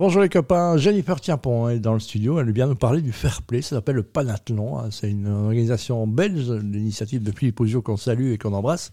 Bonjour 0.00 0.22
les 0.22 0.30
copains, 0.30 0.78
Jennifer 0.78 1.20
Tiampon 1.20 1.68
est 1.68 1.78
dans 1.78 1.92
le 1.92 2.00
studio, 2.00 2.40
elle 2.40 2.50
vient 2.52 2.66
nous 2.66 2.74
parler 2.74 3.02
du 3.02 3.12
Fair 3.12 3.42
Play, 3.42 3.60
ça 3.60 3.76
s'appelle 3.76 3.96
le 3.96 4.02
Panathlon, 4.02 4.78
hein. 4.78 4.88
c'est 4.90 5.10
une 5.10 5.28
organisation 5.28 6.06
belge, 6.06 6.50
l'initiative 6.50 7.22
de 7.22 7.30
Philippe 7.30 7.60
Ozio 7.60 7.82
qu'on 7.82 7.98
salue 7.98 8.32
et 8.32 8.38
qu'on 8.38 8.54
embrasse. 8.54 8.92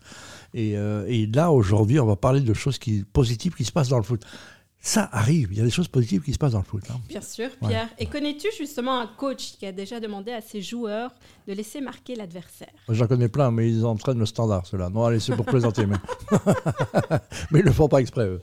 Et, 0.53 0.77
euh, 0.77 1.05
et 1.07 1.25
là 1.25 1.53
aujourd'hui 1.53 1.97
on 2.01 2.05
va 2.05 2.17
parler 2.17 2.41
de 2.41 2.53
choses 2.53 2.77
positives 3.13 3.55
qui 3.55 3.63
se 3.63 3.71
passent 3.71 3.87
dans 3.87 3.99
le 3.99 4.03
foot 4.03 4.25
ça 4.87 5.09
arrive, 5.11 5.49
il 5.51 5.57
y 5.57 5.61
a 5.61 5.65
des 5.65 5.69
choses 5.69 5.89
positives 5.89 6.21
qui 6.21 6.31
se 6.31 6.37
passent 6.37 6.53
dans 6.53 6.59
le 6.59 6.63
foot. 6.63 6.83
Hein. 6.89 6.95
Bien 7.09 7.19
sûr, 7.19 7.49
Pierre. 7.59 7.89
Et 7.99 8.05
connais-tu 8.05 8.47
justement 8.57 9.01
un 9.01 9.07
coach 9.07 9.57
qui 9.59 9.65
a 9.65 9.73
déjà 9.73 9.99
demandé 9.99 10.31
à 10.31 10.39
ses 10.39 10.61
joueurs 10.61 11.13
de 11.45 11.51
laisser 11.51 11.81
marquer 11.81 12.15
l'adversaire? 12.15 12.71
J'en 12.87 13.05
connais 13.05 13.27
plein, 13.27 13.51
mais 13.51 13.69
ils 13.69 13.85
entraînent 13.85 14.19
le 14.19 14.25
standard, 14.25 14.65
ceux-là. 14.65 14.89
Non, 14.89 15.03
allez, 15.03 15.19
c'est 15.19 15.35
pour 15.35 15.45
plaisanter, 15.45 15.85
mais... 15.85 15.97
mais 17.51 17.59
ils 17.59 17.63
ne 17.63 17.67
le 17.67 17.73
font 17.73 17.89
pas 17.89 17.99
exprès, 17.99 18.27
eux. 18.27 18.39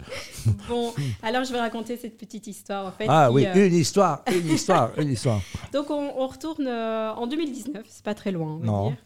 Bon, 0.68 0.93
alors 1.22 1.44
je 1.44 1.52
vais 1.52 1.61
raconter 1.61 1.96
cette 1.96 2.18
petite 2.18 2.46
histoire, 2.46 2.86
en 2.88 2.92
fait. 2.92 3.06
Ah 3.08 3.32
oui, 3.32 3.46
euh, 3.46 3.66
une 3.66 3.74
histoire, 3.74 4.22
une 4.30 4.50
histoire, 4.50 4.90
une 4.98 5.12
histoire. 5.12 5.40
Donc 5.72 5.89
on, 5.89 6.26
retourne 6.26 6.67
euh, 6.67 7.11
en 7.14 7.26
2019, 7.26 7.86
c'est 7.89 8.04
pas 8.04 8.14
très 8.14 8.32
loin, 8.32 8.53
on 8.53 8.58
va 8.58 8.67
non. 8.67 8.89
Dire. 8.90 8.98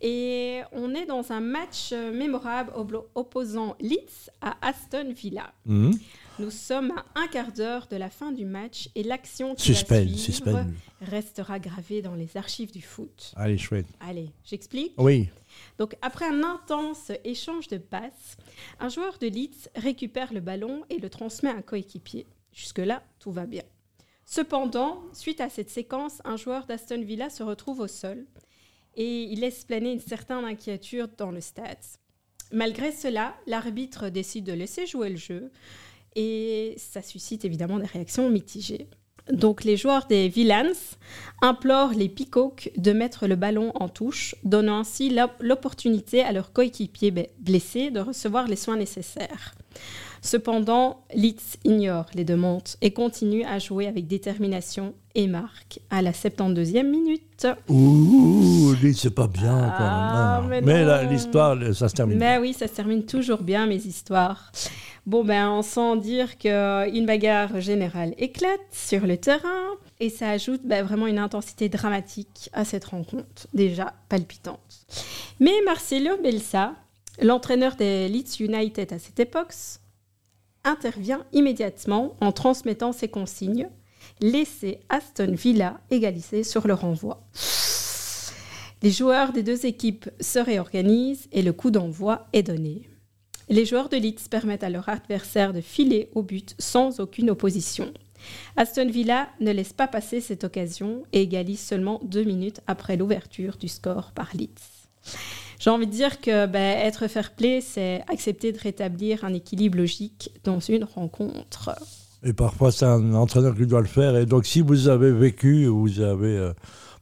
Et 0.00 0.60
on 0.72 0.94
est 0.94 1.04
dans 1.04 1.30
un 1.30 1.40
match 1.40 1.90
euh, 1.92 2.12
mémorable 2.12 2.72
opposant 3.14 3.76
Leeds 3.80 4.30
à 4.40 4.56
Aston 4.66 5.12
Villa. 5.12 5.52
Mhm. 5.66 5.98
Nous 6.38 6.50
sommes 6.50 6.92
à 6.92 7.20
un 7.20 7.26
quart 7.26 7.52
d'heure 7.52 7.86
de 7.86 7.96
la 7.96 8.08
fin 8.08 8.32
du 8.32 8.46
match 8.46 8.88
et 8.94 9.02
l'action 9.02 9.54
qui 9.54 9.72
va 9.72 10.06
suivre 10.06 10.64
restera 11.02 11.58
gravée 11.58 12.00
dans 12.00 12.14
les 12.14 12.38
archives 12.38 12.72
du 12.72 12.80
foot. 12.80 13.32
Allez, 13.36 13.58
chouette. 13.58 13.86
Allez, 14.00 14.30
j'explique 14.44 14.94
Oui. 14.96 15.28
Donc, 15.78 15.96
après 16.00 16.24
un 16.24 16.42
intense 16.42 17.12
échange 17.24 17.68
de 17.68 17.76
passes, 17.76 18.38
un 18.78 18.88
joueur 18.88 19.18
de 19.18 19.26
Leeds 19.26 19.68
récupère 19.76 20.32
le 20.32 20.40
ballon 20.40 20.82
et 20.88 20.98
le 20.98 21.10
transmet 21.10 21.50
à 21.50 21.56
un 21.56 21.62
coéquipier. 21.62 22.26
Jusque-là, 22.52 23.02
tout 23.18 23.32
va 23.32 23.44
bien. 23.44 23.64
Cependant, 24.24 25.02
suite 25.12 25.40
à 25.40 25.50
cette 25.50 25.70
séquence, 25.70 26.22
un 26.24 26.36
joueur 26.36 26.64
d'Aston 26.66 27.02
Villa 27.02 27.28
se 27.28 27.42
retrouve 27.42 27.80
au 27.80 27.88
sol 27.88 28.24
et 28.96 29.22
il 29.24 29.40
laisse 29.40 29.64
planer 29.64 29.92
une 29.92 30.00
certaine 30.00 30.44
inquiétude 30.44 31.10
dans 31.16 31.30
le 31.30 31.40
stade. 31.40 31.78
Malgré 32.52 32.92
cela, 32.92 33.34
l'arbitre 33.46 34.08
décide 34.08 34.44
de 34.44 34.52
laisser 34.52 34.86
jouer 34.86 35.10
le 35.10 35.16
jeu 35.16 35.52
et 36.16 36.74
ça 36.76 37.02
suscite 37.02 37.44
évidemment 37.44 37.78
des 37.78 37.86
réactions 37.86 38.28
mitigées. 38.28 38.88
Donc 39.32 39.62
les 39.62 39.76
joueurs 39.76 40.06
des 40.06 40.28
Villains 40.28 40.72
implorent 41.40 41.92
les 41.92 42.08
Peacocks 42.08 42.70
de 42.76 42.92
mettre 42.92 43.28
le 43.28 43.36
ballon 43.36 43.70
en 43.74 43.88
touche, 43.88 44.34
donnant 44.42 44.80
ainsi 44.80 45.16
l'opportunité 45.40 46.22
à 46.22 46.32
leurs 46.32 46.52
coéquipiers 46.52 47.30
blessés 47.38 47.90
de 47.90 48.00
recevoir 48.00 48.48
les 48.48 48.56
soins 48.56 48.76
nécessaires. 48.76 49.54
Cependant, 50.22 51.02
Leeds 51.14 51.56
ignore 51.64 52.06
les 52.14 52.24
demandes 52.24 52.68
et 52.82 52.92
continue 52.92 53.44
à 53.44 53.58
jouer 53.58 53.86
avec 53.86 54.06
détermination 54.06 54.94
et 55.14 55.26
marque 55.26 55.80
à 55.88 56.02
la 56.02 56.12
72e 56.12 56.82
minute. 56.82 57.46
Ouh, 57.68 58.74
Leeds, 58.82 58.98
c'est 58.98 59.14
pas 59.14 59.26
bien 59.26 59.74
quand 59.78 59.84
ah, 59.84 60.42
même. 60.46 60.64
mais 60.64 61.06
l'histoire, 61.06 61.56
ça 61.74 61.88
se 61.88 61.94
termine. 61.94 62.18
Mais 62.18 62.36
oui, 62.38 62.52
ça 62.52 62.68
se 62.68 62.74
termine 62.74 63.04
toujours 63.06 63.42
bien, 63.42 63.66
mes 63.66 63.76
histoires. 63.86 64.52
Bon, 65.06 65.24
ben, 65.24 65.48
on 65.48 65.62
sent 65.62 65.96
dire 65.98 66.36
qu'une 66.36 67.06
bagarre 67.06 67.60
générale 67.60 68.14
éclate 68.18 68.60
sur 68.70 69.06
le 69.06 69.16
terrain 69.16 69.70
et 69.98 70.10
ça 70.10 70.28
ajoute 70.30 70.60
ben, 70.64 70.84
vraiment 70.84 71.06
une 71.06 71.18
intensité 71.18 71.70
dramatique 71.70 72.50
à 72.52 72.66
cette 72.66 72.84
rencontre, 72.84 73.46
déjà 73.54 73.94
palpitante. 74.10 74.86
Mais 75.40 75.54
Marcelo 75.64 76.18
Belsa, 76.22 76.74
l'entraîneur 77.20 77.76
des 77.76 78.08
Leeds 78.08 78.40
United 78.40 78.92
à 78.92 78.98
cette 78.98 79.20
époque, 79.20 79.54
intervient 80.64 81.24
immédiatement 81.32 82.16
en 82.20 82.32
transmettant 82.32 82.92
ses 82.92 83.08
consignes 83.08 83.68
laisser 84.20 84.80
Aston 84.88 85.32
Villa 85.32 85.80
égaliser 85.90 86.44
sur 86.44 86.66
le 86.66 86.74
renvoi. 86.74 87.26
Les 88.82 88.90
joueurs 88.90 89.32
des 89.32 89.42
deux 89.42 89.66
équipes 89.66 90.08
se 90.20 90.38
réorganisent 90.38 91.28
et 91.32 91.42
le 91.42 91.52
coup 91.52 91.70
d'envoi 91.70 92.28
est 92.32 92.42
donné. 92.42 92.88
Les 93.48 93.66
joueurs 93.66 93.88
de 93.88 93.96
Leeds 93.96 94.28
permettent 94.30 94.64
à 94.64 94.70
leur 94.70 94.88
adversaire 94.88 95.52
de 95.52 95.60
filer 95.60 96.08
au 96.14 96.22
but 96.22 96.54
sans 96.58 97.00
aucune 97.00 97.30
opposition. 97.30 97.92
Aston 98.56 98.88
Villa 98.88 99.28
ne 99.40 99.50
laisse 99.50 99.72
pas 99.72 99.88
passer 99.88 100.20
cette 100.20 100.44
occasion 100.44 101.02
et 101.12 101.22
égalise 101.22 101.60
seulement 101.60 102.00
deux 102.04 102.24
minutes 102.24 102.60
après 102.66 102.96
l'ouverture 102.96 103.56
du 103.56 103.68
score 103.68 104.12
par 104.12 104.30
Leeds. 104.34 104.88
J'ai 105.60 105.68
envie 105.68 105.86
de 105.86 105.92
dire 105.92 106.22
que 106.22 106.46
ben, 106.46 106.78
être 106.78 107.06
fair 107.06 107.32
play, 107.32 107.60
c'est 107.60 108.02
accepter 108.08 108.50
de 108.50 108.58
rétablir 108.58 109.24
un 109.26 109.34
équilibre 109.34 109.76
logique 109.76 110.30
dans 110.42 110.58
une 110.58 110.84
rencontre. 110.84 111.76
Et 112.22 112.32
parfois, 112.32 112.72
c'est 112.72 112.86
un 112.86 113.12
entraîneur 113.12 113.54
qui 113.54 113.66
doit 113.66 113.82
le 113.82 113.86
faire. 113.86 114.16
Et 114.16 114.24
donc, 114.24 114.46
si 114.46 114.62
vous 114.62 114.88
avez 114.88 115.12
vécu, 115.12 115.66
vous 115.66 116.00
avez 116.00 116.34
euh, 116.34 116.52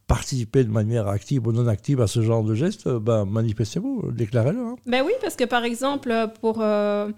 participer 0.09 0.63
de 0.63 0.71
manière 0.71 1.07
active 1.07 1.45
ou 1.45 1.51
non 1.51 1.67
active 1.67 2.01
à 2.01 2.07
ce 2.07 2.21
genre 2.21 2.43
de 2.43 2.55
geste, 2.55 2.89
ben, 2.89 3.25
manifestez-vous, 3.25 4.11
déclarez-le. 4.11 4.59
Hein. 4.59 4.75
Ben 4.87 5.03
oui, 5.05 5.13
parce 5.21 5.35
que 5.35 5.43
par 5.43 5.63
exemple, 5.63 6.11
pour, 6.41 6.57
euh, 6.61 7.11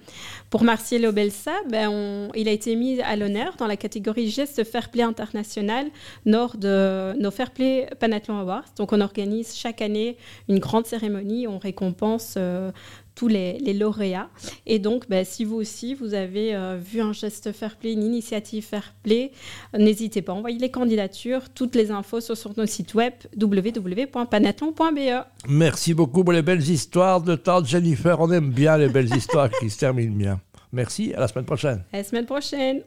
pour 0.50 0.64
Marcelo 0.64 1.14
Belsa, 1.14 1.54
ben 1.70 2.30
il 2.36 2.50
a 2.50 2.52
été 2.52 2.76
mis 2.76 3.00
à 3.02 3.16
l'honneur 3.16 3.56
dans 3.58 3.68
la 3.68 3.78
catégorie 3.78 4.30
geste 4.30 4.66
fair 4.66 4.92
play 4.92 5.04
international 5.04 5.88
lors 6.26 6.58
de 6.58 7.14
nos 7.18 7.32
fair 7.32 7.52
play 7.52 7.90
Panathlon 7.98 8.38
Awards. 8.38 8.66
Donc 8.78 8.92
on 8.92 9.00
organise 9.00 9.56
chaque 9.56 9.82
année 9.82 10.18
une 10.50 10.60
grande 10.60 10.86
cérémonie, 10.86 11.48
on 11.48 11.60
récompense 11.60 12.36
euh, 12.38 12.72
tous 13.22 13.28
les, 13.28 13.74
lauréats. 13.74 14.30
Et 14.66 14.80
donc, 14.80 15.08
bah, 15.08 15.24
si 15.24 15.46
vous 15.46 15.58
aussi, 15.58 15.94
vous 15.94 16.16
avez 16.16 16.56
euh, 16.56 16.80
vu 16.84 17.02
un 17.02 17.14
geste 17.14 17.52
fair 17.52 17.76
play, 17.76 17.94
une 17.94 18.02
initiative 18.02 18.64
fair 18.64 18.96
play, 19.04 19.32
n'hésitez 19.78 20.24
pas, 20.24 20.34
envoyez 20.34 20.58
les 20.58 20.72
candidatures. 20.72 21.52
Toutes 21.54 21.76
les 21.76 21.92
infos 21.92 22.20
sont 22.20 22.34
sur 22.34 22.50
notre 22.58 22.72
site 22.72 22.96
web 22.96 23.14
www.panathlon.be. 23.40 25.24
Merci 25.48 25.94
beaucoup 25.94 26.24
pour 26.24 26.34
les 26.34 26.42
belles 26.42 26.68
histoires 26.68 27.22
de 27.22 27.36
tante 27.36 27.68
Jennifer. 27.68 28.20
On 28.20 28.32
aime 28.32 28.50
bien 28.50 28.76
les 28.80 28.90
belles 28.90 29.16
histoires 29.16 29.52
qui 29.52 29.70
se 29.70 29.78
terminent 29.78 30.18
bien. 30.18 30.42
Merci, 30.72 31.14
à 31.14 31.20
la 31.20 31.28
semaine 31.28 31.46
prochaine. 31.46 31.84
À 31.94 31.98
la 31.98 32.04
semaine 32.04 32.26
prochaine. 32.26 32.82